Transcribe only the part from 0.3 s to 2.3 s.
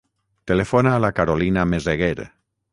Telefona a la Carolina Meseguer.